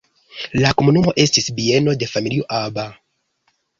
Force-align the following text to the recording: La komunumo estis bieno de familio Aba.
La 0.63 0.69
komunumo 0.79 1.13
estis 1.25 1.49
bieno 1.59 1.95
de 2.05 2.09
familio 2.15 2.49
Aba. 2.63 2.87